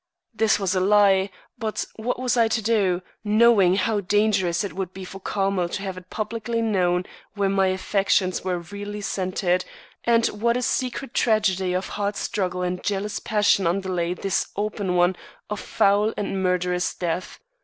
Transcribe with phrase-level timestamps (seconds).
[0.33, 1.29] This was a lie,
[1.59, 5.81] but what was I to do, knowing how dangerous it would be for Carmel to
[5.83, 9.63] have it publicly known where my affections were really centred
[10.03, 15.15] and what a secret tragedy of heart struggle and jealous passion underlay this open one
[15.51, 17.37] of foul and murderous death.